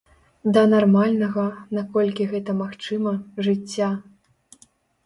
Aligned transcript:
Да 0.55 0.61
нармальнага, 0.71 1.45
наколькі 1.79 2.27
гэта 2.33 2.51
магчыма, 2.63 3.17
жыцця. 3.51 3.97